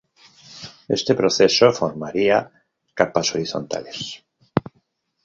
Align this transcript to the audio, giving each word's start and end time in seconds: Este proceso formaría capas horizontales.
Este 0.97 1.13
proceso 1.13 1.71
formaría 1.71 2.49
capas 2.95 3.35
horizontales. 3.35 4.23